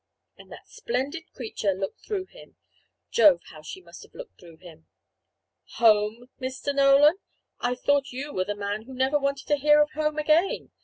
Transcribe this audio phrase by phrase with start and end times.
[0.35, 2.55] And that splendid creature looked through him.
[3.11, 3.41] Jove!
[3.51, 4.87] how she must have looked through him!
[5.75, 6.27] "Home!!
[6.41, 6.73] Mr.
[6.73, 7.17] Nolan!!!
[7.59, 10.71] I thought you were the man who never wanted to hear of home again!"